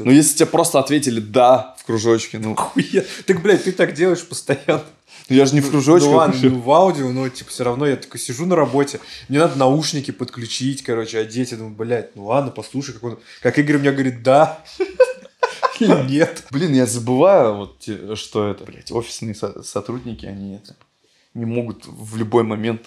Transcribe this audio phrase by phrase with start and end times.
[0.00, 2.54] Ну, если тебе просто ответили «да» в кружочке, ну...
[2.54, 3.04] Хуя.
[3.26, 4.84] Так, блядь, ты так делаешь постоянно.
[5.28, 6.10] Ну, я же не в кружочках.
[6.10, 9.40] Ну ладно, ну, в аудио, но типа все равно я такой сижу на работе, мне
[9.40, 13.78] надо наушники подключить, короче, одеть, я думаю, блядь, ну ладно, послушай, как он, как Игорь
[13.78, 14.64] мне говорит, да
[15.80, 16.44] или нет.
[16.50, 20.76] Блин, я забываю, вот, что это, блядь, офисные со- сотрудники, они это
[21.34, 22.86] не могут в любой момент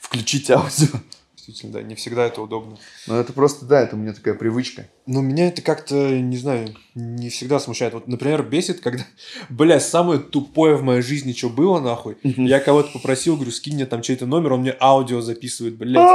[0.00, 0.98] включить аудио.
[1.46, 2.78] Действительно, да, не всегда это удобно.
[3.06, 4.88] Ну, это просто, да, это у меня такая привычка.
[5.06, 7.92] Но меня это как-то, не знаю, не всегда смущает.
[7.92, 9.04] Вот, например, бесит, когда,
[9.50, 12.16] блядь, самое тупое в моей жизни, что было, нахуй.
[12.22, 16.08] Я кого-то попросил, говорю, скинь мне там чей-то номер, он мне аудио записывает, блядь.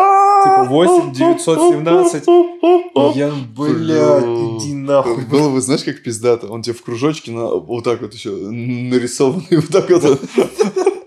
[0.43, 2.27] Типа 8 917.
[2.27, 5.25] И Я, блядь, иди нахуй.
[5.25, 6.47] Было бы, знаешь, как пиздато.
[6.47, 10.21] Он тебе в кружочке на, вот так вот еще нарисованный, вот так вот.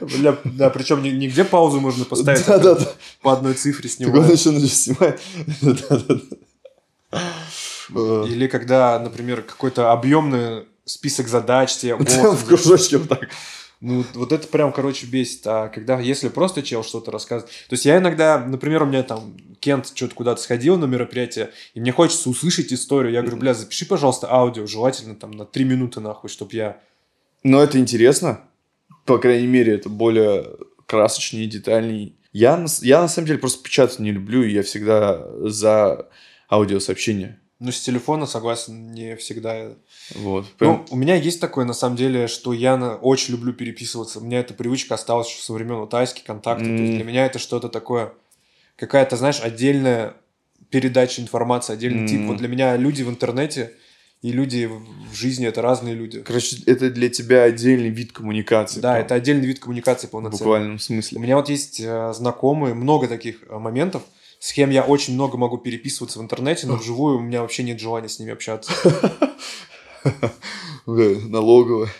[0.00, 2.46] Бля, да, причем нигде паузу можно поставить.
[2.46, 2.88] Да, да, да.
[3.22, 4.60] По одной цифре Так он снимать.
[4.60, 5.20] еще снимать.
[5.62, 6.14] Да, да,
[7.10, 7.18] да.
[7.94, 13.28] Э, Или когда, например, какой-то объемный список задач тебе в кружочке вот так.
[13.80, 15.46] Ну, вот это прям, короче, бесит.
[15.46, 17.52] А когда, если просто чел что-то рассказывает...
[17.68, 21.80] То есть я иногда, например, у меня там Кент что-то куда-то сходил на мероприятие, и
[21.80, 23.12] мне хочется услышать историю.
[23.12, 26.80] Я говорю, бля, запиши, пожалуйста, аудио, желательно там на три минуты, нахуй, чтобы я...
[27.44, 28.40] Но это интересно.
[29.08, 30.46] По крайней мере, это более
[30.86, 32.12] красочнее, детальнее.
[32.32, 36.08] Я, я на самом деле просто печатать не люблю, и я всегда за
[36.50, 37.40] аудиосообщения.
[37.58, 39.72] Ну, с телефона, согласен, не всегда...
[40.14, 40.46] Вот.
[40.58, 44.18] Прям- Ну, у меня есть такое, на самом деле, что я на- очень люблю переписываться.
[44.20, 46.64] У меня эта привычка осталась со времен Утайски, контакта.
[46.66, 48.12] То есть для меня это что-то такое...
[48.76, 50.14] Какая-то, знаешь, отдельная
[50.70, 52.20] передача информации, отдельный тип.
[52.20, 52.28] М.
[52.28, 53.72] Вот для меня люди в интернете
[54.22, 56.20] и люди в в жизни это разные люди.
[56.20, 58.80] Короче, это для тебя отдельный вид коммуникации.
[58.80, 60.38] Да, прям, это отдельный вид коммуникации в полноценный.
[60.38, 61.18] буквальном У смысле.
[61.20, 64.02] меня вот есть э, знакомые, много таких э, моментов,
[64.38, 67.80] с кем я очень много могу переписываться в интернете, но вживую у меня вообще нет
[67.80, 68.72] желания с ними общаться.
[70.86, 71.90] Да, налоговая.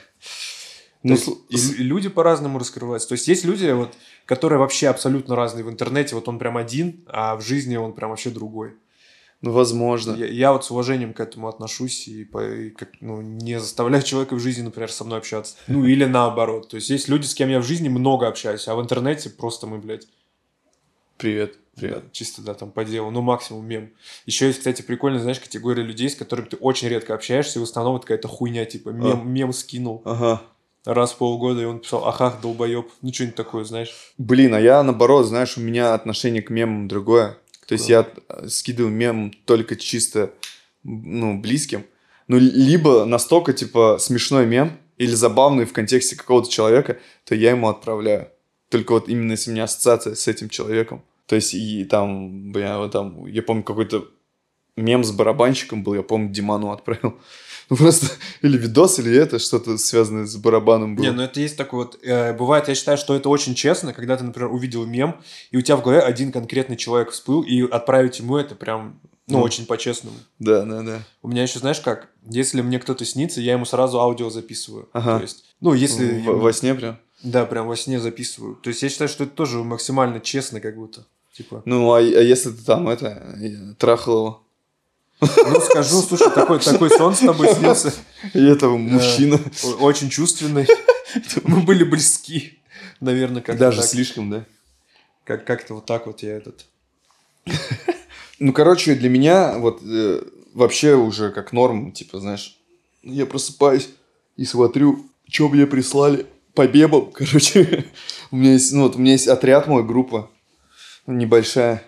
[1.02, 1.14] Ну,
[1.50, 3.08] и люди по-разному раскрываются.
[3.08, 3.92] То есть есть люди, вот,
[4.24, 6.14] которые вообще абсолютно разные в интернете.
[6.14, 8.76] Вот он прям один, а в жизни он прям вообще другой.
[9.40, 10.14] Ну, возможно.
[10.14, 14.02] Я, я вот с уважением к этому отношусь и, по- и как, ну, не заставляю
[14.02, 15.54] человека в жизни, например, со мной общаться.
[15.68, 16.68] Ну, или наоборот.
[16.68, 19.66] То есть есть люди, с кем я в жизни много общаюсь, а в интернете просто
[19.66, 20.06] мы, блядь,
[21.16, 21.58] Привет.
[21.74, 22.04] Привет.
[22.04, 23.10] Да, чисто, да, там по делу.
[23.10, 23.90] Ну, максимум мем.
[24.26, 27.64] Еще есть, кстати, прикольная, знаешь, категория людей, с которыми ты очень редко общаешься, и в
[27.64, 29.24] основном это какая-то хуйня, типа мем, А.
[29.24, 30.42] мем скинул Ага.
[30.84, 32.88] раз в полгода, и он писал, ахах, долбоеб.
[33.02, 33.92] Ну, что-нибудь такое, знаешь.
[34.16, 37.36] Блин, а я наоборот, знаешь, у меня отношение к мемам другое.
[37.68, 40.32] То есть я э, скидываю мем только чисто,
[40.84, 41.84] ну, близким.
[42.26, 47.68] Ну, либо настолько, типа, смешной мем или забавный в контексте какого-то человека, то я ему
[47.68, 48.28] отправляю.
[48.70, 51.04] Только вот именно если у меня ассоциация с этим человеком.
[51.26, 54.08] То есть и там, бля, вот там, я помню, какой-то
[54.82, 57.14] мем с барабанщиком был, я помню, Диману отправил.
[57.70, 58.06] Ну, просто
[58.42, 61.04] или видос, или это, что-то связанное с барабаном было.
[61.04, 61.98] Не, ну это есть такой вот...
[62.02, 65.16] э, бывает, я считаю, что это очень честно, когда ты, например, увидел мем,
[65.50, 69.38] и у тебя в голове один конкретный человек всплыл, и отправить ему это прям, ну,
[69.38, 69.44] Ну.
[69.44, 70.16] очень по-честному.
[70.38, 71.02] Да, да, да.
[71.22, 74.88] У меня еще, знаешь как, если мне кто-то снится, я ему сразу аудио записываю.
[74.94, 75.16] Ага.
[75.18, 76.06] То есть, ну, если...
[76.06, 76.96] В- ему- во сне прям.
[77.22, 78.54] Да, прям во сне записываю.
[78.54, 81.04] То есть я считаю, что это тоже максимально честно, как будто.
[81.36, 84.42] Типа, Ну, а, а если ты там, это, э, трахал его,
[85.20, 87.92] ну скажу, слушай, такой, такой сон с тобой снился,
[88.34, 89.40] и этого мужчина,
[89.80, 90.66] очень чувственный.
[91.44, 92.58] Мы были близки,
[93.00, 93.86] наверное, как даже так.
[93.90, 94.44] слишком, да?
[95.24, 96.66] Как- Как-то вот так вот я этот...
[98.38, 100.22] Ну, короче, для меня вот э,
[100.54, 102.56] вообще уже как норм, типа, знаешь,
[103.02, 103.88] я просыпаюсь
[104.36, 107.86] и смотрю, что мне прислали по бебам, короче.
[108.30, 110.30] у меня есть, ну, вот у меня есть отряд мой, группа
[111.06, 111.82] небольшая,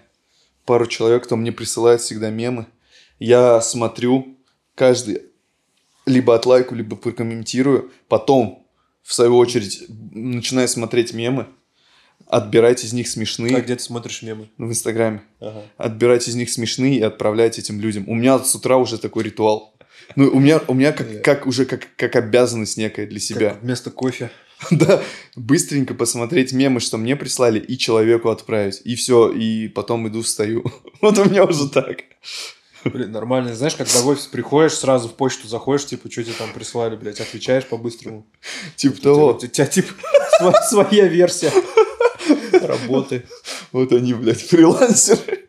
[0.65, 2.67] пару человек, кто мне присылает всегда мемы.
[3.21, 4.37] Я смотрю
[4.75, 5.23] каждый,
[6.07, 8.67] либо отлайку, либо прокомментирую, потом,
[9.03, 11.47] в свою очередь, начинаю смотреть мемы,
[12.27, 14.49] отбирать из них смешные А где ты смотришь мемы?
[14.57, 15.63] в Инстаграме Ага.
[15.77, 18.05] отбирать из них смешные и отправлять этим людям.
[18.09, 19.75] У меня с утра уже такой ритуал.
[20.17, 23.51] Ну, у меня, у меня как, как уже как, как обязанность некая для себя.
[23.51, 24.31] Как вместо кофе.
[24.71, 25.03] Да,
[25.37, 28.83] быстренько посмотреть мемы, что мне прислали, и человеку отправить.
[28.85, 30.65] И все, и потом иду встаю.
[31.01, 32.03] Вот у меня уже так.
[32.85, 33.55] Блин, нормально.
[33.55, 37.21] Знаешь, когда в офис приходишь, сразу в почту заходишь, типа, что тебе там прислали, блядь,
[37.21, 38.27] отвечаешь по-быстрому.
[38.77, 39.27] Типа того.
[39.35, 39.93] У тебя, типа,
[40.69, 41.53] своя версия
[42.63, 43.27] работы.
[43.73, 45.49] Вот они, блядь, фрилансеры.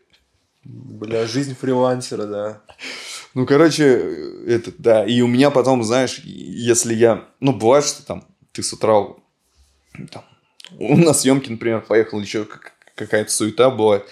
[0.64, 2.62] Бля, жизнь фрилансера, да.
[3.34, 3.84] Ну, короче,
[4.46, 5.04] это, да.
[5.04, 7.24] И у меня потом, знаешь, если я...
[7.40, 9.06] Ну, бывает, что там ты с утра...
[10.10, 10.24] Там,
[10.78, 12.46] у нас съемки, например, поехал еще
[12.94, 14.06] какая-то суета бывает.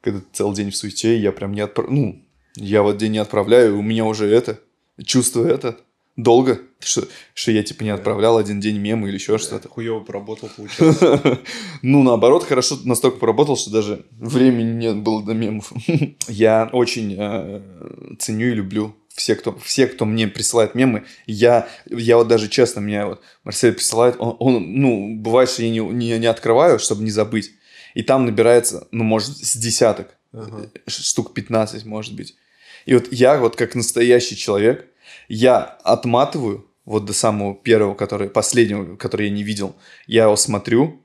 [0.00, 1.90] Когда целый день в суете, я прям не отправ...
[1.90, 2.24] Ну,
[2.58, 4.58] Я вот день не отправляю, у меня уже это,
[5.04, 5.78] чувство это,
[6.16, 9.68] долго, что, что я типа не отправлял один день мемы или еще что-то.
[9.68, 11.40] Хуево поработал, получается.
[11.82, 15.72] Ну, наоборот, хорошо настолько поработал, что даже времени нет было до мемов.
[16.28, 17.62] Я очень э,
[18.18, 22.80] ценю и люблю все, кто, все, кто мне присылает мемы, я, я вот даже честно,
[22.80, 27.02] мне вот Марсель присылает, он, он ну, бывает, что я не, не, не открываю, чтобы
[27.02, 27.50] не забыть,
[27.94, 30.70] и там набирается, ну, может, с десяток, ага.
[30.86, 32.36] штук 15, может быть.
[32.88, 34.86] И вот я вот как настоящий человек,
[35.28, 39.76] я отматываю вот до самого первого, который, последнего, который я не видел,
[40.06, 40.98] я его смотрю,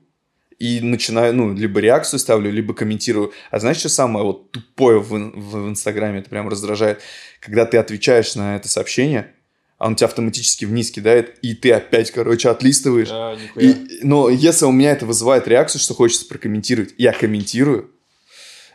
[0.58, 3.32] и начинаю, ну, либо реакцию ставлю, либо комментирую.
[3.50, 7.02] А знаешь, что самое вот тупое в, в, в Инстаграме, это прям раздражает?
[7.38, 9.32] Когда ты отвечаешь на это сообщение,
[9.76, 13.08] а он тебя автоматически вниз кидает, и ты опять, короче, отлистываешь.
[13.10, 17.90] А, и, но если у меня это вызывает реакцию, что хочется прокомментировать, я комментирую,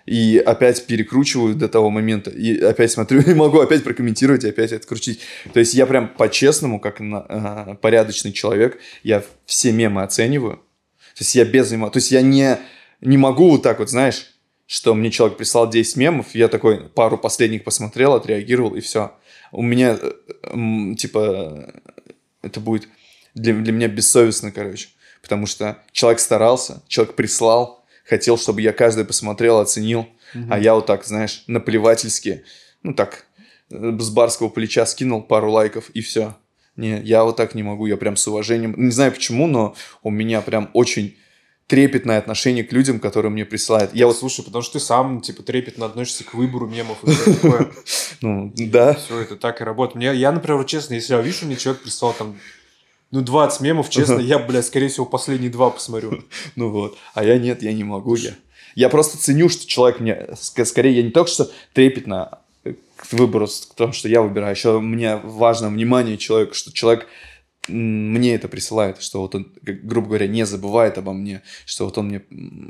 [0.06, 4.74] и опять перекручиваю до того момента, и опять смотрю, и могу опять прокомментировать, и опять
[4.74, 5.22] открутить.
[5.54, 10.58] То есть я прям по-честному, как на, э, порядочный человек, я все мемы оцениваю.
[11.16, 11.90] То есть я без взаимо...
[11.90, 12.58] То есть я не,
[13.02, 14.34] не могу вот так вот, знаешь,
[14.66, 19.16] что мне человек прислал 10 мемов, я такой пару последних посмотрел, отреагировал, и все.
[19.52, 21.74] У меня, э, типа,
[22.42, 22.88] это будет
[23.34, 24.90] для, для меня бессовестно, короче.
[25.22, 27.79] Потому что человек старался, человек прислал,
[28.10, 30.08] хотел, чтобы я каждый посмотрел, оценил.
[30.34, 30.46] Угу.
[30.50, 32.44] А я вот так, знаешь, наплевательски,
[32.82, 33.26] ну так,
[33.72, 36.36] э, с барского плеча скинул пару лайков и все.
[36.76, 38.74] Не, я вот так не могу, я прям с уважением.
[38.78, 41.18] Не знаю почему, но у меня прям очень
[41.68, 43.94] трепетное отношение к людям, которые мне присылают.
[43.94, 44.18] Я вот...
[44.18, 47.72] Слушай, потому что ты сам, типа, трепетно относишься к выбору мемов и такое.
[48.22, 48.96] Ну, да.
[48.96, 49.96] Все это так и работает.
[49.96, 52.38] Мне, я, например, честно, если я вижу, мне человек прислал там
[53.12, 56.24] ну, 20 мемов, честно, я, блядь, скорее всего, последние два посмотрю.
[56.56, 56.98] Ну вот.
[57.14, 58.16] А я нет, я не могу.
[58.16, 58.36] Я,
[58.76, 60.28] я просто ценю, что человек мне...
[60.36, 65.16] Скорее, я не только что трепетно к выбору, к тому, что я выбираю, еще мне
[65.18, 67.08] важно внимание человека, что человек
[67.68, 72.08] мне это присылает, что вот он, грубо говоря, не забывает обо мне, что вот он
[72.08, 72.22] мне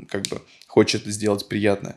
[0.08, 1.96] как бы хочет сделать приятное.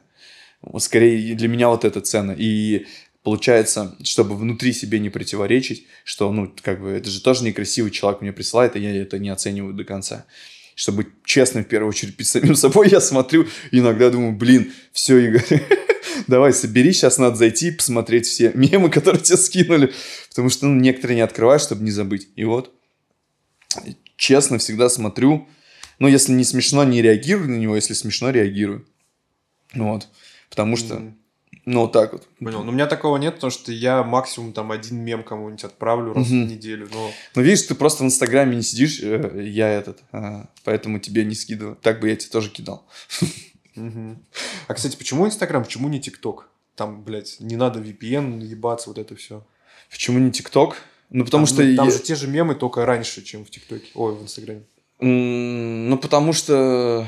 [0.78, 2.34] Скорее, для меня вот это ценно.
[2.38, 2.86] И
[3.24, 8.22] получается, чтобы внутри себе не противоречить, что, ну, как бы, это же тоже некрасивый человек
[8.22, 10.26] мне присылает, а я это не оцениваю до конца.
[10.76, 15.64] Чтобы честно, в первую очередь, перед самим собой, я смотрю, иногда думаю, блин, все, Игорь,
[16.28, 19.94] давай собери, сейчас надо зайти и посмотреть все мемы, которые тебе скинули,
[20.30, 22.28] потому что, ну, некоторые не открываешь, чтобы не забыть.
[22.36, 22.74] И вот,
[24.18, 25.48] честно, всегда смотрю,
[26.00, 28.86] ну, если не смешно, не реагирую на него, если смешно, реагирую.
[29.74, 30.10] Вот.
[30.50, 31.14] Потому что mm-hmm.
[31.66, 32.28] Ну, вот так вот.
[32.40, 32.64] Понял.
[32.64, 36.28] Но у меня такого нет, потому что я максимум там один мем кому-нибудь отправлю раз
[36.28, 36.36] угу.
[36.36, 36.90] в неделю.
[36.92, 37.12] Но...
[37.36, 41.36] Ну, видишь, ты просто в Инстаграме не сидишь, э, я этот, а, поэтому тебе не
[41.36, 41.78] скидываю.
[41.82, 42.86] Так бы я тебе тоже кидал.
[43.76, 44.18] Угу.
[44.68, 46.50] А, кстати, почему Инстаграм, почему не ТикТок?
[46.76, 49.46] Там, блядь, не надо VPN ебаться, вот это все.
[49.90, 50.76] Почему не ТикТок?
[51.10, 51.64] Ну, потому там, что...
[51.64, 51.92] Ну, там я...
[51.92, 53.88] же те же мемы, только раньше, чем в ТикТоке.
[53.94, 54.64] Ой, в Инстаграме.
[55.00, 57.08] Ну, потому что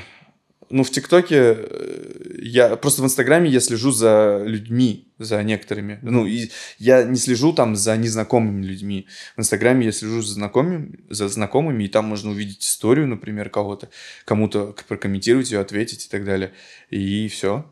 [0.69, 5.97] ну, в ТикТоке э, я просто в Инстаграме я слежу за людьми, за некоторыми.
[6.03, 9.07] Ну, и я не слежу там за незнакомыми людьми.
[9.35, 13.89] В Инстаграме я слежу за знакомыми, за знакомыми, и там можно увидеть историю, например, кого-то,
[14.25, 16.53] кому-то прокомментировать ее, ответить и так далее.
[16.91, 17.65] И все.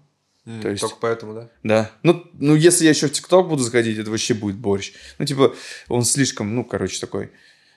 [0.48, 1.50] Mm, То есть, только поэтому, да?
[1.62, 1.92] Да.
[2.02, 4.94] Ну, ну, если я еще в ТикТок буду заходить, это вообще будет борщ.
[5.20, 5.56] Ну, типа,
[5.88, 7.30] он слишком, ну, короче, такой.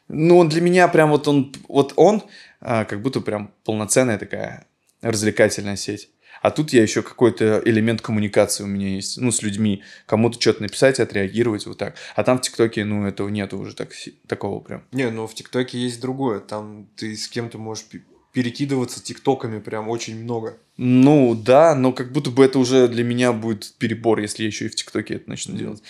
[0.08, 2.22] Ну, он для меня прям вот он, вот он,
[2.60, 4.66] а, как будто прям полноценная такая
[5.02, 6.08] развлекательная сеть.
[6.46, 9.82] А тут я еще какой-то элемент коммуникации у меня есть, ну, с людьми.
[10.06, 11.96] Кому-то что-то написать, отреагировать вот так.
[12.14, 13.90] А там в ТикТоке, ну, этого нету уже так,
[14.28, 14.84] такого прям.
[14.92, 16.38] Не, ну, в ТикТоке есть другое.
[16.38, 17.86] Там ты с кем-то можешь
[18.30, 20.56] перекидываться ТикТоками прям очень много.
[20.76, 24.66] Ну, да, но как будто бы это уже для меня будет перебор, если я еще
[24.66, 25.58] и в ТикТоке это начну mm-hmm.
[25.58, 25.82] делать.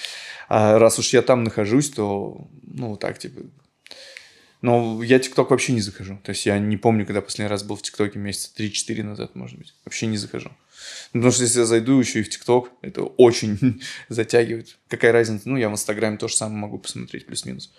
[0.49, 3.43] А раз уж я там нахожусь, то, ну, так, типа,
[4.67, 6.19] но я ТикТок вообще не захожу.
[6.25, 9.57] То есть я не помню, когда последний раз был в ТикТоке, месяца 3-4 назад, может
[9.57, 9.73] быть.
[9.85, 10.51] Вообще не захожу.
[11.13, 14.77] Потому что если я зайду еще и в ТикТок, это очень затягивает.
[14.89, 15.49] Какая разница?
[15.49, 17.73] Ну, я в Инстаграме тоже самое могу посмотреть, плюс-минус.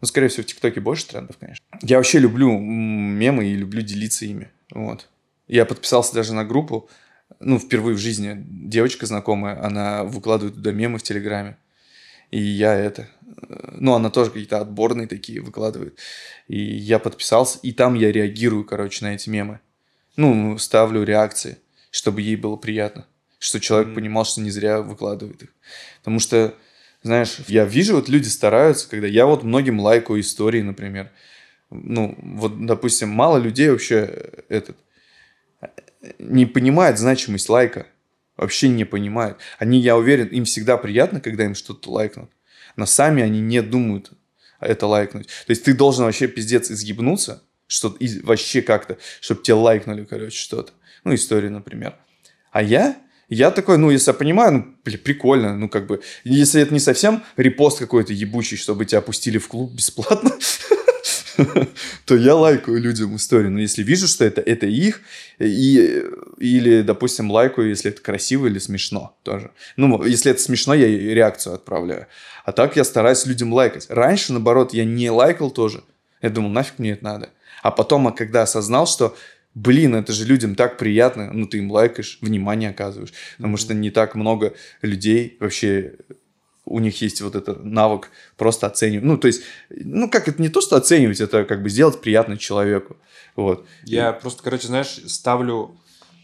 [0.00, 1.64] Но, скорее всего, в ТикТоке больше трендов, конечно.
[1.82, 4.48] Я вообще люблю мемы и люблю делиться ими.
[4.72, 5.08] Вот.
[5.46, 6.90] Я подписался даже на группу,
[7.38, 11.58] ну, впервые в жизни девочка знакомая, она выкладывает туда мемы в Телеграме.
[12.30, 13.08] И я это...
[13.48, 15.98] Э, ну, она тоже какие-то отборные такие выкладывает.
[16.46, 19.60] И я подписался, и там я реагирую, короче, на эти мемы.
[20.16, 21.58] Ну, ставлю реакции,
[21.90, 23.06] чтобы ей было приятно.
[23.38, 23.94] Что человек mm-hmm.
[23.94, 25.48] понимал, что не зря выкладывает их.
[25.98, 26.54] Потому что,
[27.02, 31.10] знаешь, я вижу, вот люди стараются, когда я вот многим лайкаю истории, например.
[31.70, 34.76] Ну, вот, допустим, мало людей вообще э, этот
[36.18, 37.86] не понимает значимость лайка.
[38.38, 39.38] Вообще не понимают.
[39.58, 42.30] Они, я уверен, им всегда приятно, когда им что-то лайкнут.
[42.76, 44.12] Но сами они не думают
[44.60, 45.26] это лайкнуть.
[45.26, 50.38] То есть ты должен вообще пиздец изъебнуться, что и вообще как-то, чтобы тебе лайкнули, короче,
[50.38, 50.72] что-то.
[51.02, 51.96] Ну, историю, например.
[52.52, 52.96] А я,
[53.28, 56.80] я такой, ну, если я понимаю, ну, блин, прикольно, ну, как бы, если это не
[56.80, 60.30] совсем репост какой-то ебучий, чтобы тебя опустили в клуб бесплатно,
[62.04, 63.50] то я лайкаю людям историю.
[63.50, 65.00] Но если вижу, что это, это их,
[65.38, 66.04] и,
[66.38, 69.52] или, допустим, лайкаю, если это красиво или смешно тоже.
[69.76, 72.06] Ну, если это смешно, я реакцию отправляю.
[72.44, 73.86] А так я стараюсь людям лайкать.
[73.88, 75.82] Раньше, наоборот, я не лайкал тоже.
[76.20, 77.30] Я думал, нафиг мне это надо.
[77.62, 79.16] А потом, а когда осознал, что
[79.54, 83.90] блин, это же людям так приятно, ну, ты им лайкаешь, внимание оказываешь, потому что не
[83.90, 85.94] так много людей вообще
[86.68, 89.04] у них есть вот этот навык просто оценивать.
[89.04, 92.36] Ну, то есть, ну, как это не то, что оценивать, это как бы сделать приятно
[92.36, 92.96] человеку.
[93.36, 93.66] Вот.
[93.84, 94.20] Я И...
[94.20, 95.76] просто, короче, знаешь, ставлю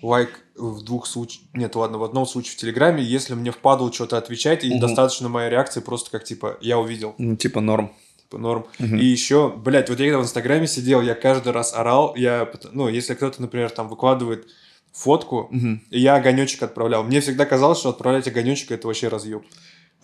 [0.03, 4.19] лайк в двух случаях, нет, ладно, в одном случае в Телеграме, если мне впадло что-то
[4.19, 4.81] отвечать, и угу.
[4.81, 7.15] достаточно моей реакции просто как, типа, я увидел.
[7.19, 7.93] Ну, типа норм.
[8.19, 8.67] Типа норм.
[8.79, 8.97] Угу.
[8.97, 12.89] И еще, блядь, вот я когда в Инстаграме сидел, я каждый раз орал, я, ну,
[12.89, 14.47] если кто-то, например, там выкладывает
[14.93, 15.81] фотку, угу.
[15.91, 17.03] и я огонечек отправлял.
[17.03, 19.43] Мне всегда казалось, что отправлять огонечек это вообще разъеб.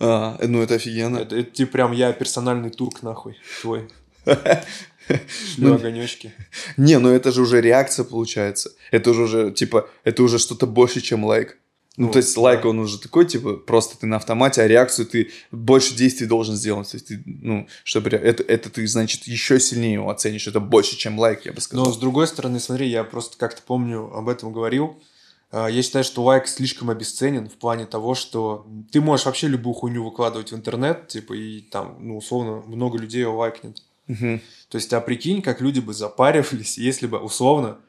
[0.03, 1.19] А, ну это офигенно.
[1.19, 3.87] Это, это типа прям я персональный турк нахуй твой.
[4.25, 6.33] Шлю ну, огонечки.
[6.77, 8.71] Не, ну это же уже реакция получается.
[8.89, 11.57] Это уже, уже типа, это уже что-то больше, чем лайк.
[11.97, 15.05] Ну, ну то есть лайк, он уже такой, типа, просто ты на автомате, а реакцию
[15.05, 16.89] ты больше действий должен сделать.
[16.89, 20.47] То есть ты, ну, чтобы это, это ты, значит, еще сильнее его оценишь.
[20.47, 21.85] Это больше, чем лайк, я бы сказал.
[21.85, 24.99] Но с другой стороны, смотри, я просто как-то помню, об этом говорил.
[25.51, 29.73] А, я считаю, что лайк слишком обесценен в плане того, что ты можешь вообще любую
[29.73, 33.83] хуйню выкладывать в интернет, типа, и там, ну, условно, много людей его лайкнет.
[34.07, 34.39] Угу.
[34.69, 37.79] То есть, а прикинь, как люди бы запаривались, если бы, условно,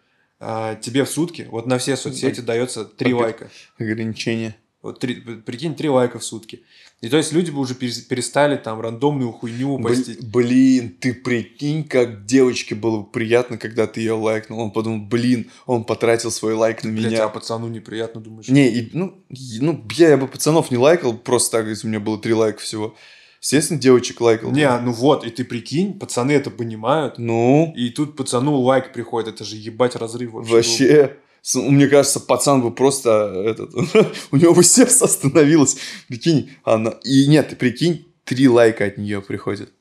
[0.40, 3.49] а, тебе в сутки, вот на все соцсети дается три лайка.
[3.78, 4.57] Ограничение.
[4.82, 6.64] Вот три, прикинь, три лайка в сутки.
[7.00, 10.28] И то есть люди бы уже перестали там рандомную хуйню постить.
[10.28, 14.58] Блин, ты прикинь, как девочке было приятно, когда ты ее лайкнул.
[14.60, 17.24] Он подумал, блин, он потратил свой лайк на Блядь, меня.
[17.24, 18.48] а пацану неприятно, думаешь?
[18.48, 19.14] Не, и, ну,
[19.60, 22.60] ну я, я бы пацанов не лайкал, просто так, если у меня было три лайка
[22.60, 22.96] всего.
[23.40, 24.52] Естественно, девочек лайкал.
[24.52, 27.18] Не, ну вот, и ты прикинь, пацаны это понимают.
[27.18, 27.72] Ну?
[27.76, 30.52] И тут пацану лайк приходит, это же ебать разрыв вообще.
[30.52, 31.16] Вообще.
[31.54, 33.11] Мне кажется, пацан бы просто
[33.46, 33.75] этот,
[34.30, 35.76] у него бы сердце остановилось.
[36.08, 36.90] Прикинь, она.
[37.02, 39.72] И нет, ты прикинь, три лайка от нее приходит.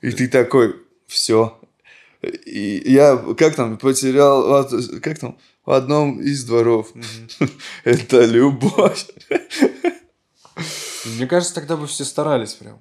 [0.00, 0.74] И ты такой,
[1.06, 1.60] все.
[2.22, 4.68] И я, как там, потерял,
[5.00, 6.92] как там, в одном из дворов.
[7.84, 9.06] Это любовь.
[11.04, 12.78] Мне кажется, тогда бы все старались прям.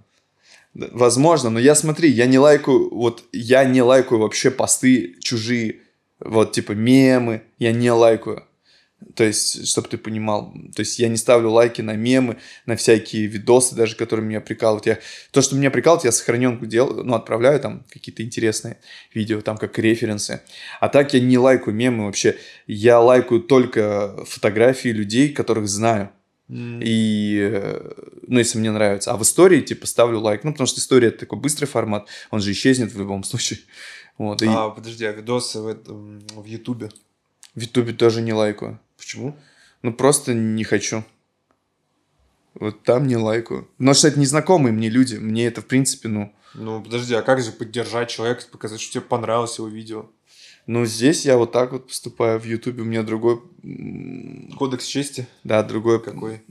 [0.73, 5.80] Возможно, но я смотри, я не лайкаю, вот я не лайкаю вообще посты чужие
[6.23, 8.45] вот, типа, мемы я не лайкаю.
[9.15, 12.37] То есть, чтобы ты понимал, то есть я не ставлю лайки на мемы,
[12.67, 14.85] на всякие видосы, даже которые меня прикалывают.
[14.85, 14.99] Я,
[15.31, 18.77] то, что меня прикалывает, я сохраненку делаю, ну, отправляю там какие-то интересные
[19.13, 20.41] видео, там как референсы.
[20.79, 22.37] А так я не лайкаю мемы вообще.
[22.67, 26.11] Я лайкаю только фотографии людей, которых знаю.
[26.47, 26.81] Mm.
[26.83, 27.61] И,
[28.27, 29.11] ну, если мне нравится.
[29.11, 30.43] А в истории, типа, ставлю лайк.
[30.43, 33.59] Ну, потому что история это такой быстрый формат, он же исчезнет в любом случае.
[34.17, 34.47] Вот, и...
[34.47, 36.89] А, подожди, а видосы в, этом, в Ютубе?
[37.55, 38.79] В Ютубе тоже не лайкаю.
[38.97, 39.35] Почему?
[39.81, 41.03] Ну, просто не хочу.
[42.53, 43.67] Вот там не лайкаю.
[43.77, 45.15] Потому что это незнакомые мне люди.
[45.15, 46.33] Мне это, в принципе, ну...
[46.53, 50.05] Ну, подожди, а как же поддержать человека, показать, что тебе понравилось его видео?
[50.67, 52.39] Ну, здесь я вот так вот поступаю.
[52.39, 53.41] В Ютубе у меня другой...
[54.57, 55.27] Кодекс чести?
[55.43, 56.01] Да, другой.
[56.01, 56.43] Какой?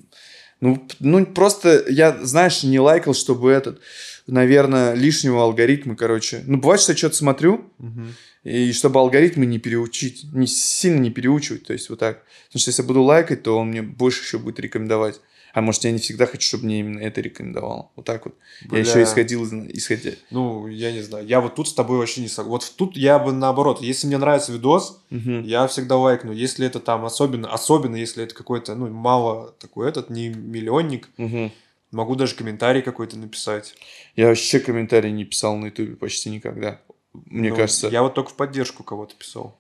[0.61, 3.81] Ну, ну, просто я, знаешь, не лайкал, чтобы этот
[4.31, 6.43] наверное, лишнего алгоритма, короче.
[6.47, 8.03] Ну, бывает, что я что-то смотрю, угу.
[8.45, 12.25] и чтобы алгоритмы не переучить, не сильно не переучивать, то есть вот так.
[12.47, 15.21] Потому что если я буду лайкать, то он мне больше еще будет рекомендовать.
[15.53, 17.93] А может, я не всегда хочу, чтобы мне именно это рекомендовал.
[17.97, 18.37] Вот так вот.
[18.67, 18.79] Бля.
[18.79, 20.13] Я еще исходил, исходя.
[20.31, 21.27] Ну, я не знаю.
[21.27, 22.51] Я вот тут с тобой вообще не согласен.
[22.51, 23.83] Вот тут я бы наоборот.
[23.83, 25.41] Если мне нравится видос, угу.
[25.41, 26.33] я всегда лайкну.
[26.33, 31.51] Если это там особенно, особенно если это какой-то, ну, мало такой этот, не миллионник, угу
[31.91, 33.75] Могу даже комментарий какой-то написать.
[34.15, 36.81] Я вообще комментарий не писал на Ютубе почти никогда.
[37.13, 37.89] Мне ну, кажется.
[37.89, 39.59] Я вот только в поддержку кого-то писал.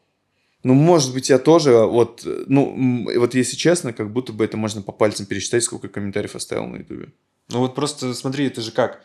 [0.63, 4.83] Ну, может быть, я тоже, вот, ну, вот если честно, как будто бы это можно
[4.83, 7.09] по пальцам пересчитать, сколько комментариев оставил на Ютубе.
[7.49, 9.03] Ну, вот просто смотри, это же как,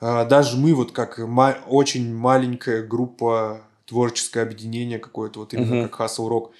[0.00, 5.88] а, даже мы вот как ма- очень маленькая группа, творческое объединение какое-то, вот именно uh-huh.
[5.88, 6.50] как Hustle Rock,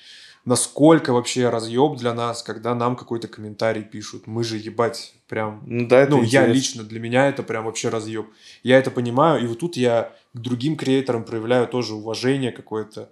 [0.44, 4.26] насколько вообще разъеб для нас, когда нам какой-то комментарий пишут.
[4.26, 5.62] Мы же ебать прям...
[5.66, 8.26] Ну, да, это ну я лично, для меня это прям вообще разъеб.
[8.62, 13.10] Я это понимаю, и вот тут я к другим креаторам проявляю тоже уважение какое-то.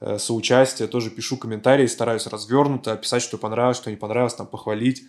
[0.00, 5.02] э, соучастие, тоже пишу комментарии, стараюсь развернуто описать, что понравилось, что не понравилось, там похвалить.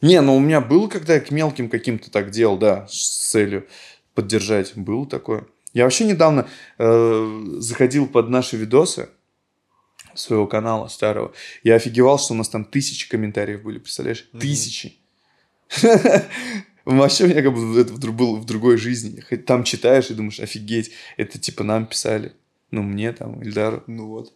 [0.00, 3.66] Не, ну у меня было, когда я к мелким каким-то так делал, да, с целью
[4.14, 4.76] поддержать.
[4.76, 5.46] Было такое.
[5.74, 6.46] Я вообще недавно
[6.78, 9.08] э, заходил под наши видосы
[10.18, 11.32] своего канала старого.
[11.62, 14.28] Я офигевал, что у нас там тысячи комментариев были, представляешь?
[14.32, 14.40] Мгм.
[14.40, 14.96] Тысячи.
[16.84, 19.20] Вообще, у меня как бы это было в другой жизни.
[19.46, 22.32] Там читаешь и думаешь, офигеть, это типа нам писали.
[22.70, 23.84] Ну, мне там, Ильдару.
[23.86, 24.32] Ну вот.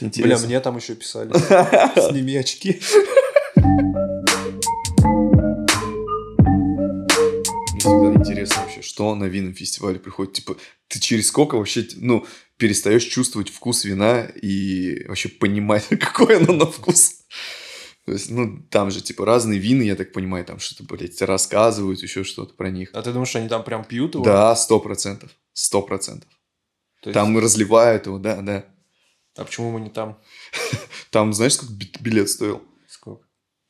[0.00, 1.32] Бля, мне там еще писали.
[2.10, 2.80] Сними очки.
[8.28, 10.34] Интересно вообще, что на винном фестивале приходит.
[10.34, 10.56] Типа,
[10.88, 16.66] ты через сколько вообще, ну, перестаешь чувствовать вкус вина и вообще понимать, какой оно на
[16.66, 17.22] вкус.
[18.04, 22.02] То есть, ну, там же, типа, разные вины, я так понимаю, там что-то, блядь, рассказывают,
[22.02, 22.90] еще что-то про них.
[22.94, 24.24] А ты думаешь, они там прям пьют его?
[24.24, 25.30] Да, сто процентов.
[25.52, 26.30] Сто процентов.
[27.02, 28.64] Там разливают его, да, да.
[29.36, 30.18] А почему мы не там?
[31.10, 32.62] Там, знаешь, сколько би- билет стоил?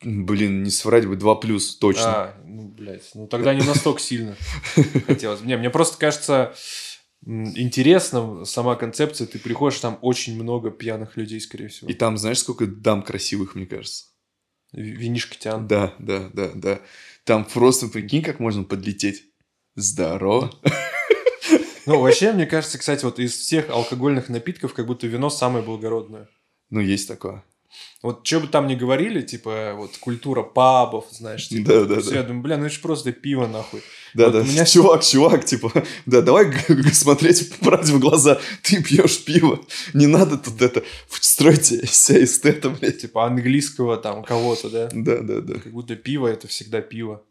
[0.02, 2.04] Блин, не соврать бы, 2 плюс, точно.
[2.06, 4.36] А, ну, блядь, ну тогда не настолько сильно
[5.06, 5.40] хотелось.
[5.40, 6.54] Не, мне просто кажется
[7.26, 9.26] интересно сама концепция.
[9.26, 11.90] Ты приходишь, там очень много пьяных людей, скорее всего.
[11.90, 14.04] И там, знаешь, сколько дам красивых, мне кажется.
[14.72, 15.66] Ви- Винишко тян.
[15.66, 16.80] Да, да, да, да.
[17.24, 19.24] Там просто, прикинь, как можно подлететь.
[19.74, 20.52] Здорово.
[21.86, 26.28] Ну, вообще, мне кажется, кстати, вот из всех алкогольных напитков, как будто вино самое благородное.
[26.70, 27.42] Ну, есть такое.
[28.02, 32.14] Вот что бы там ни говорили, типа, вот культура пабов, знаешь, типа, Да, да, да.
[32.14, 33.82] я думаю, бля, ну это же просто пиво, нахуй.
[34.14, 34.42] Да, Вот да.
[34.44, 35.72] меня- Чувак, чувак, типа,
[36.06, 36.52] да, давай
[36.92, 38.40] смотреть правде в глаза.
[38.62, 39.60] Ты пьешь пиво.
[39.94, 43.00] Не надо тут это строить себя эстета, блядь.
[43.00, 44.88] Типа английского там кого-то, да?
[44.92, 45.54] Да, да, да.
[45.60, 47.22] Как будто пиво это всегда пиво.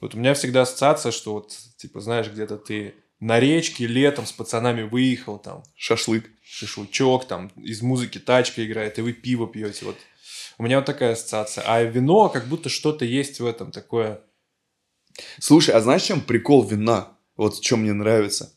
[0.00, 4.32] Вот у меня всегда ассоциация, что вот, типа, знаешь, где-то ты на речке летом с
[4.32, 6.30] пацанами выехал, там, Шашлык.
[6.54, 9.84] Шашлычок, там, из музыки тачка играет, и вы пиво пьете.
[9.84, 9.96] Вот
[10.58, 11.64] у меня вот такая ассоциация.
[11.66, 14.20] А вино, как будто что-то есть в этом такое.
[15.40, 17.18] Слушай, а знаешь, чем прикол вина?
[17.36, 18.52] Вот в чем мне нравится.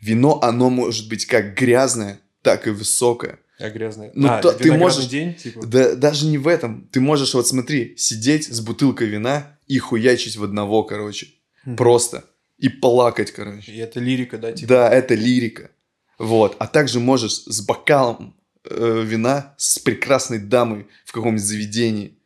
[0.00, 3.40] Вино, оно может быть как грязное, так и высокое.
[3.58, 4.12] А грязное.
[4.14, 5.66] Ну, а, то ты можешь- день, типа.
[5.66, 6.88] Да даже не в этом.
[6.92, 11.28] Ты можешь, вот смотри, сидеть с бутылкой вина и хуячить в одного, короче.
[11.64, 11.76] Мгм.
[11.76, 12.24] Просто.
[12.58, 13.72] И плакать, короче.
[13.72, 14.68] И это лирика, да, типа.
[14.68, 15.70] Да, это лирика.
[16.20, 16.54] Вот.
[16.58, 18.36] А также можешь с бокалом
[18.68, 22.18] э, вина с прекрасной дамой в каком-нибудь заведении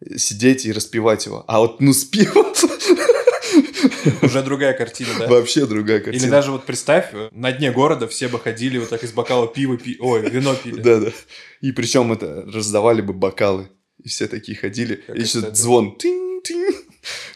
[0.00, 1.44] э, сидеть и распивать его.
[1.46, 2.52] А вот, ну, с пивом
[4.22, 5.28] Уже другая картина, да?
[5.28, 6.20] вообще другая картина.
[6.20, 9.46] Или даже вот представь, э, на дне города все бы ходили вот так из бокала
[9.46, 9.96] пива пи...
[10.00, 10.80] Ой, вино пили.
[10.80, 11.12] Да, да.
[11.60, 13.68] И причем это раздавали бы бокалы.
[14.02, 14.96] И все такие ходили.
[14.96, 15.96] Как и еще звон.
[15.96, 16.74] Тинь-тинь.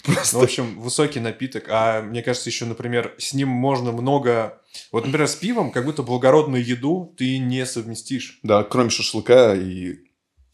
[0.02, 0.34] Просто.
[0.34, 1.66] Ну, в общем, высокий напиток.
[1.68, 4.58] А мне кажется, еще, например, с ним можно много...
[4.90, 8.38] Вот, например, с пивом как будто благородную еду ты не совместишь.
[8.42, 9.96] Да, кроме шашлыка и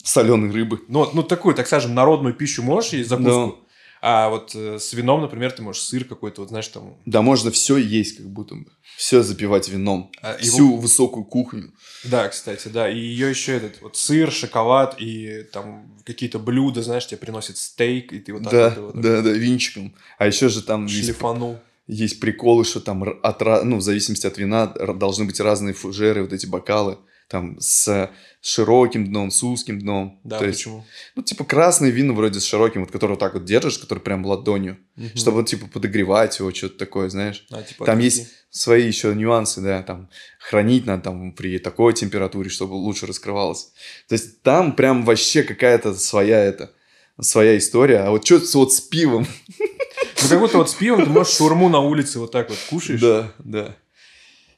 [0.02, 0.80] соленой рыбы.
[0.88, 3.64] Ну, вот, ну такую, так скажем, народную пищу можешь есть, закуску.
[4.00, 6.96] А вот э, с вином, например, ты можешь сыр какой-то, вот знаешь, там...
[7.04, 8.66] Да, можно все есть, как будто бы.
[8.96, 10.12] Все запивать вином.
[10.22, 11.72] а, его- Всю высокую кухню.
[12.04, 12.88] Да, кстати, да.
[12.88, 18.12] И ее еще этот вот сыр, шоколад и там какие-то блюда, знаешь, тебе приносят стейк,
[18.12, 19.94] и ты вот так да, вот его так да, да, винчиком.
[20.16, 21.52] А еще же там шлифанул.
[21.54, 21.62] есть
[22.20, 26.46] приколы, что там от, ну, в зависимости от вина должны быть разные фужеры, вот эти
[26.46, 26.98] бокалы.
[27.28, 30.18] Там с широким дном, с узким дном.
[30.24, 30.84] Да, То есть, почему?
[31.14, 34.24] ну, типа красный вино вроде с широким, вот который вот так вот держишь, который прям
[34.24, 34.78] ладонью.
[34.96, 35.10] Мгм.
[35.14, 37.44] Чтобы, типа, подогревать его, что-то такое, знаешь.
[37.50, 42.48] А, типа, Там есть свои еще нюансы, да, там хранить надо там при такой температуре,
[42.48, 43.72] чтобы лучше раскрывалось.
[44.08, 46.72] То есть там прям вообще какая-то своя это,
[47.20, 47.98] своя история.
[47.98, 49.26] А вот что вот с пивом?
[50.22, 53.00] Ну, как будто вот с пивом ты можешь шурму на улице вот так вот кушаешь.
[53.00, 53.76] Да, да.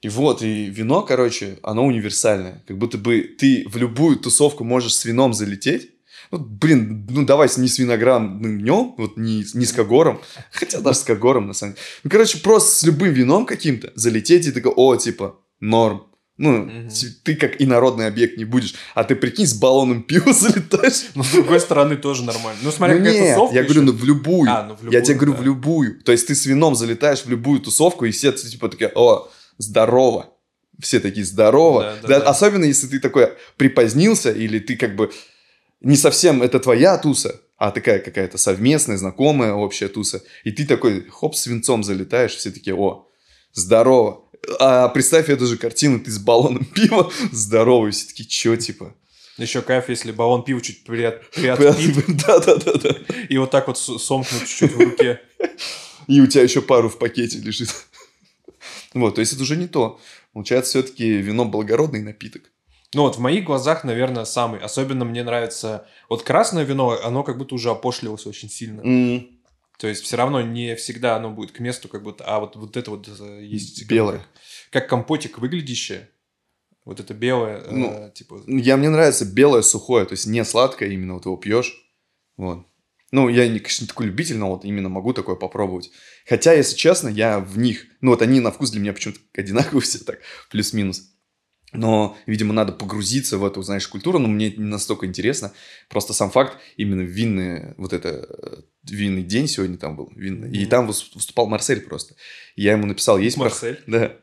[0.03, 2.65] И вот, и вино, короче, оно универсальное.
[2.67, 5.91] Как будто бы ты в любую тусовку можешь с вином залететь.
[6.31, 10.21] Ну, блин, ну давай не с виноградным днем, вот не, не с когором,
[10.53, 11.85] хотя даже с когором, на самом деле.
[12.05, 16.07] Ну, короче, просто с любым вином каким-то залететь и такой, о, типа, норм.
[16.43, 21.11] Ну, ти- ты как инородный объект не будешь, а ты прикинь, с баллоном пива залетаешь.
[21.15, 22.59] Но с другой стороны тоже нормально.
[22.63, 23.93] Ну, смотря ну, какая нет, тусовка я говорю, ещё.
[23.93, 24.51] ну в любую.
[24.51, 25.39] А, ну, в я любую, тебе говорю, да.
[25.39, 26.03] в любую.
[26.03, 30.31] То есть ты с вином залетаешь в любую тусовку, и все типа такие, о, здорово.
[30.79, 31.83] Все такие, здорово.
[31.83, 32.31] Да, да, Да, да.
[32.31, 35.11] Особенно, если ты такой припозднился, или ты как бы
[35.83, 40.23] не совсем это твоя туса, а такая какая-то совместная, знакомая общая туса.
[40.45, 43.07] И ты такой, хоп, с винцом залетаешь, все такие, о,
[43.53, 44.25] здорово.
[44.59, 48.95] А представь эту же картину, ты с баллоном пива, здорово, и все такие, чё, типа?
[49.39, 52.97] Еще кайф, если баллон пива чуть приот- приотпит, Да-да-да-да.
[53.29, 55.21] и вот так вот с- сомкнуть чуть-чуть в руке.
[56.09, 57.71] И у тебя еще пару в пакете лежит.
[58.95, 60.01] Вот, то есть это уже не то.
[60.33, 62.43] Получается, все-таки вино благородный напиток.
[62.93, 64.61] Ну вот в моих глазах, наверное, самый.
[64.61, 65.87] Особенно мне нравится...
[66.09, 68.81] Вот красное вино, оно как будто уже опошлилось очень сильно.
[68.83, 69.29] М,
[69.81, 72.23] То есть все равно не всегда оно будет к месту, как будто...
[72.27, 73.81] А вот, вот это вот э, есть...
[73.81, 74.27] как- Белое.
[74.71, 76.11] Как, компотик выглядящее.
[76.85, 78.43] Вот это белое, э, Ну, типа...
[78.47, 81.75] Я, мне нравится белое сухое, то есть не сладкое, именно вот его пьешь.
[82.37, 82.67] Вот.
[83.11, 85.91] Ну, я, не, конечно, не такой любитель, но вот именно могу такое попробовать.
[86.29, 87.87] Хотя, если честно, я в них...
[88.03, 90.19] Ну, вот они на вкус для меня почему-то одинаковые все так,
[90.51, 91.10] плюс-минус.
[91.73, 95.53] Но, видимо, надо погрузиться в эту, знаешь, культуру, но мне не настолько интересно.
[95.89, 100.63] Просто сам факт, именно винный, вот это, э, винный день сегодня там был, винный, и
[100.63, 100.69] Мгм.
[100.69, 102.15] там выс- выступал Марсель просто.
[102.57, 103.37] Я ему написал, есть...
[103.37, 103.81] Марсель.
[103.87, 104.17] Да.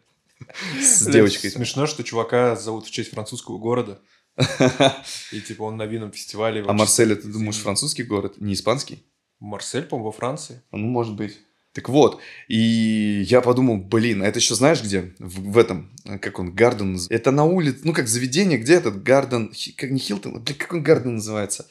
[0.80, 1.50] С девочкой.
[1.50, 4.00] Смешно, что чувака зовут в честь французского города.
[5.32, 6.64] И типа он на винном фестивале.
[6.68, 9.04] А Марсель, это, думаешь, французский город, не испанский?
[9.40, 10.62] Марсель, по-моему, во Франции.
[10.72, 11.40] Ну, может быть.
[11.78, 15.14] Так вот, и я подумал, блин, а это еще знаешь где?
[15.20, 17.00] В, в этом, э, как он, Гарден.
[17.10, 20.82] Это на улице, ну, как заведение, где этот Гарден, как не Хилтон, блин, как он
[20.82, 21.68] Гарден называется?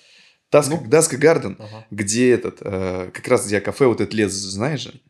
[0.48, 0.86] Таска, Ну.
[0.88, 1.86] Даска Гарден, Ага.
[1.90, 5.00] где этот, э, как раз где кафе, вот этот лес, знаешь же?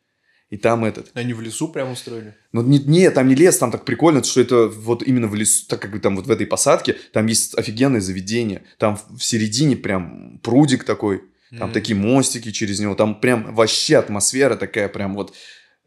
[0.48, 1.10] И там этот.
[1.12, 2.34] Они в лесу прям устроили.
[2.52, 5.66] Ну, не, не, там не лес, там так прикольно, что это вот именно в лесу,
[5.68, 8.62] так как там вот в этой посадке, там есть офигенное заведение.
[8.78, 11.72] Там в середине прям прудик такой, там М.
[11.72, 15.34] такие мостики через него, там прям вообще атмосфера такая прям вот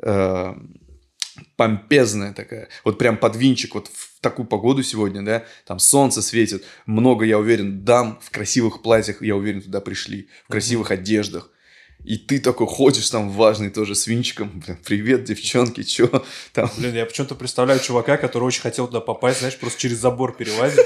[0.01, 0.53] э,
[1.55, 2.69] помпезная такая.
[2.83, 7.37] Вот прям под винчик вот в такую погоду сегодня, да, там солнце светит, много, я
[7.37, 11.51] уверен, дам в красивых платьях, я уверен, туда пришли, в красивых одеждах.
[12.05, 14.61] И ты такой ходишь там важный тоже с винчиком.
[14.65, 16.71] Блин, привет, девчонки, чё там?
[16.77, 20.85] Блин, я почему-то представляю чувака, который очень хотел туда попасть, знаешь, просто через забор перелазит.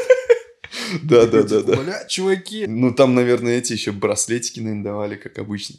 [1.04, 1.82] Да, да, да, типа, да.
[1.82, 2.68] Бля, чуваки.
[2.68, 5.76] Ну, там, наверное, эти еще браслетики, наверное, давали, как обычно.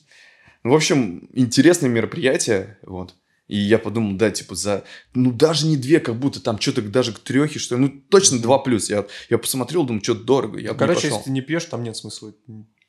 [0.62, 3.14] Ну, в общем, интересное мероприятие, вот.
[3.46, 7.12] И я подумал, да, типа, за, ну, даже не две, как будто там что-то даже
[7.12, 7.82] к трехе, что ли.
[7.82, 8.88] Ну, точно два плюс.
[8.88, 11.18] Я, я посмотрел, думаю, что-то дорого, я Ну, короче, пошел.
[11.18, 12.32] если ты не пьешь, там нет смысла.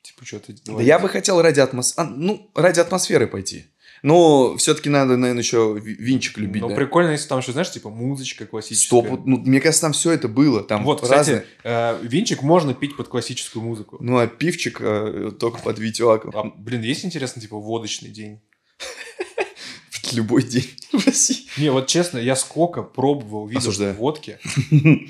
[0.02, 1.96] Типа, что ты Да я бы хотел ради, атмос...
[1.98, 3.66] а, ну, ради атмосферы пойти.
[4.04, 6.76] Но все-таки надо, наверное, еще ви- винчик любить, Ну, да.
[6.76, 8.88] прикольно, если там еще, знаешь, типа музычка классическая.
[9.02, 10.64] Стоп, ну, мне кажется, там все это было.
[10.64, 11.20] Там Вот, разное.
[11.20, 13.98] кстати, э, винчик можно пить под классическую музыку.
[14.00, 16.32] Ну, а пивчик э, только под Витюаку.
[16.38, 18.42] А, блин, есть интересно, типа, водочный день?
[20.14, 21.48] Любой день в России.
[21.58, 24.38] Не, вот честно, я сколько пробовал видов водки,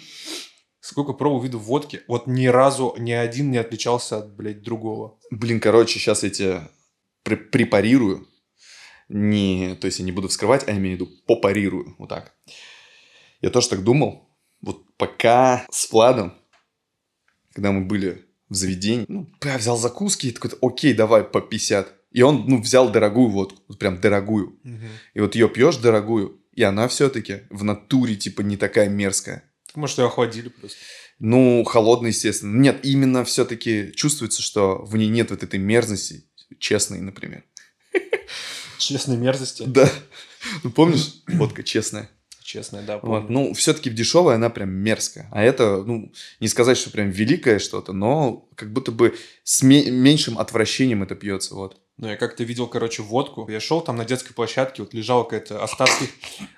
[0.80, 5.18] сколько пробовал видов водки, вот ни разу ни один не отличался от, блядь, другого.
[5.32, 6.70] Блин, короче, сейчас я тебя
[7.26, 8.28] пре- препарирую.
[9.10, 11.96] Не, то есть я не буду вскрывать, а я имею в виду попарирую.
[12.00, 12.34] Вот так.
[13.42, 14.30] Я тоже так думал.
[14.62, 16.34] Вот пока с Владом,
[17.54, 21.94] когда мы были в заведении, ну, я взял закуски и такой, окей, давай по 50.
[22.12, 24.60] И он, ну, взял дорогую водку, вот прям дорогую.
[25.14, 29.44] И вот ее пьешь дорогую, и она все-таки в натуре, типа, не такая мерзкая.
[29.76, 30.78] Может, ее охладили просто.
[31.20, 32.58] Ну, холодный, естественно.
[32.58, 36.24] Нет, именно все-таки чувствуется, что в ней нет вот этой мерзости,
[36.60, 37.44] честной, например.
[38.78, 39.64] Честной мерзости.
[39.66, 39.90] Да.
[40.64, 42.10] Ну, помнишь, водка честная?
[42.44, 43.02] Честная, да, Вот.
[43.24, 43.28] помню.
[43.30, 45.28] Ну, все-таки в дешевой она прям мерзкая.
[45.32, 49.90] А это, ну, не сказать, что прям великое что-то, но как будто бы с ме-
[49.90, 51.56] меньшим отвращением это пьется.
[51.56, 51.82] Вот.
[51.98, 53.50] Ну, я как-то видел, короче, водку.
[53.50, 56.10] Я шел там на детской площадке, вот лежала какая-то остатки,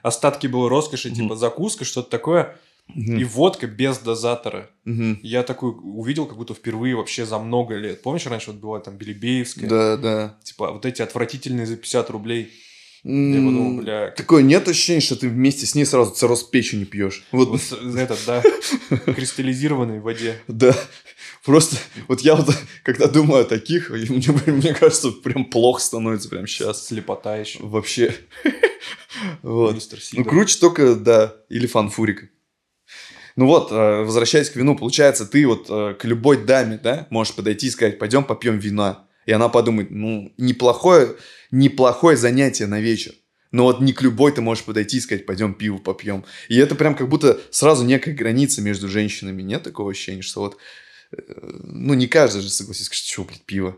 [0.02, 2.58] остатки было роскоши, типа закуска, что-то такое.
[2.96, 4.70] И водка без дозатора.
[4.86, 5.20] Мгм.
[5.22, 8.02] Я такой увидел, как будто впервые вообще за много лет.
[8.02, 9.70] Помнишь, раньше вот была там Белебеевская?
[9.70, 10.38] Да, да.
[10.44, 12.52] Типа вот эти отвратительные за 50 рублей.
[13.04, 17.24] Я подумал, бля, Такое нет ощущения, что ты вместе с ней сразу цирроз печени пьешь.
[17.32, 18.44] Вот, вот этот, да,
[19.14, 20.42] кристаллизированный в воде.
[20.48, 20.76] Да,
[21.46, 26.48] просто вот я вот, когда думаю о таких, мне, мне кажется, прям плохо становится прям
[26.48, 26.88] сейчас.
[26.88, 27.60] Слепота еще.
[27.62, 28.14] Вообще.
[29.42, 29.76] Вот.
[30.14, 32.30] Ну, круче только, да, или фанфурик.
[33.38, 37.36] Ну вот, э, возвращаясь к вину, получается, ты вот э, к любой даме, да, можешь
[37.36, 39.06] подойти и сказать, пойдем попьем вина.
[39.28, 41.16] И она подумает, ну, неплохое,
[41.52, 43.14] неплохое занятие на вечер.
[43.52, 46.26] Но вот не к любой ты можешь подойти и сказать, пойдем пиво попьем.
[46.50, 49.44] И это прям как будто сразу некая граница между женщинами.
[49.44, 50.58] Нет такого ощущения, что вот,
[51.12, 51.18] э,
[51.64, 53.78] ну, не каждый же согласится, что, блядь, пиво.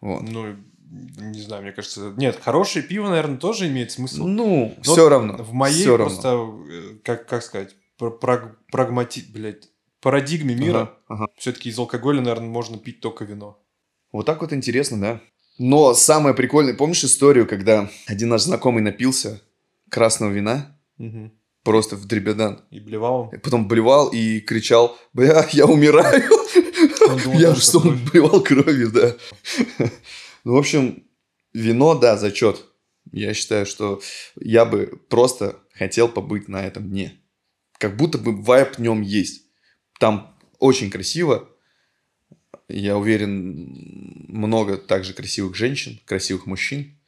[0.00, 0.22] Вот.
[0.22, 0.56] Ну,
[0.90, 2.12] не знаю, мне кажется...
[2.16, 4.26] Нет, хорошее пиво, наверное, тоже имеет смысл.
[4.26, 5.36] Ну, Но все равно.
[5.36, 6.06] В моей равно.
[6.06, 7.76] просто, э, как, как сказать,
[8.08, 9.24] праг- прагмати...
[9.32, 9.68] блядь,
[10.00, 11.26] парадигме мира, Ага, ага.
[11.36, 13.62] все-таки из алкоголя, наверное, можно пить только вино.
[14.12, 15.20] Вот так вот интересно, да?
[15.58, 19.42] Но самое прикольное, помнишь историю, когда один наш знакомый напился
[19.90, 21.32] красного вина, Мгм.
[21.64, 23.30] просто в дребедан, И блевал.
[23.42, 26.22] потом блевал и кричал, бля, я умираю.
[27.24, 29.16] Думал, Я же что он блевал кровью, да.
[30.44, 31.04] Ну, в общем,
[31.52, 32.64] вино, да, зачет.
[33.12, 34.00] Я считаю, что
[34.36, 37.20] я бы просто хотел побыть на этом дне.
[37.80, 39.46] Как будто бы вайп в нем есть.
[39.98, 41.48] Там очень красиво.
[42.68, 46.98] Я уверен, много также красивых женщин, красивых мужчин.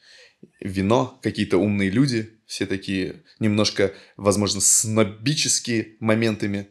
[0.61, 6.69] Вино, какие-то умные люди, все такие немножко, возможно, снобические моментами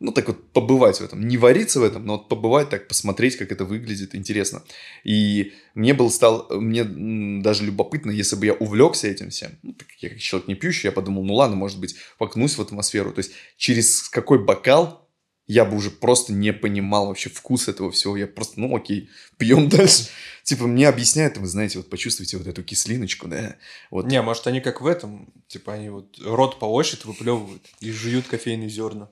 [0.00, 1.26] ну, так вот, побывать в этом.
[1.26, 4.62] Не вариться в этом, но вот побывать так, посмотреть, как это выглядит, интересно.
[5.02, 6.84] И мне было стал, мне
[7.42, 10.86] даже любопытно, если бы я увлекся этим всем, ну, так я как человек не пьющий,
[10.86, 13.12] я подумал, ну ладно, может быть, покнусь в атмосферу.
[13.12, 15.08] То есть, через какой бокал
[15.48, 18.16] я бы уже просто не понимал вообще вкус этого всего.
[18.16, 19.08] Я просто, ну окей,
[19.38, 20.08] пьем дальше.
[20.44, 23.56] Типа, мне объясняют, вы знаете, вот почувствуйте вот эту кислиночку, да.
[23.90, 24.06] Вот.
[24.06, 28.68] Не, может, они как в этом, типа, они вот рот полощут, выплевывают и жуют кофейные
[28.68, 29.08] зерна.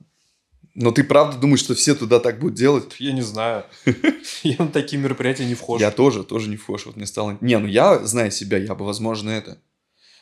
[0.78, 2.84] Но ты правда думаешь, что все туда так будут делать?
[2.98, 3.64] Я не знаю.
[4.42, 5.80] Я на такие мероприятия не вхожу.
[5.80, 6.84] Я тоже, тоже не вхож.
[6.84, 7.38] Вот мне стало...
[7.40, 9.58] Не, ну я, зная себя, я бы, возможно, это...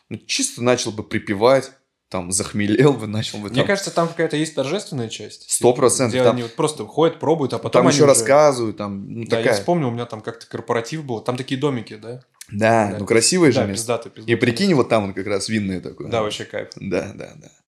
[0.08, 1.72] Ну, чисто начал бы припевать,
[2.08, 3.48] там, захмелел бы, начал бы...
[3.48, 3.66] Мне там...
[3.66, 5.50] кажется, там какая-то есть торжественная часть.
[5.50, 6.14] Сто процентов.
[6.14, 6.34] Где там...
[6.36, 8.06] они вот просто ходят, пробуют, а потом Там еще уже...
[8.06, 9.46] рассказывают, там, ну, Да, такая...
[9.46, 11.20] я вспомнил, у меня там как-то корпоратив был.
[11.20, 12.20] Там такие домики, да?
[12.52, 12.96] Да, Да.
[13.00, 13.80] ну красивое же Да, место.
[13.80, 14.32] пиздато, пиздато.
[14.32, 16.08] И прикинь, вот там вот как раз винное такое.
[16.08, 16.68] Да, вообще кайф.
[16.76, 17.48] Да, да, да.